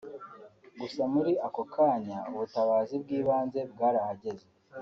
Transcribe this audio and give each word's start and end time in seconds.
Gusa 0.79 1.01
muri 1.13 1.31
ako 1.47 1.61
kanya 1.73 2.17
ubutabazi 2.31 2.95
bw’ibanze 3.03 3.59
bwarahageze 3.71 4.47